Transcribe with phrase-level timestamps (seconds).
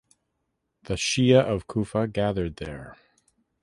[0.85, 2.97] The Shia of Kufa gathered there.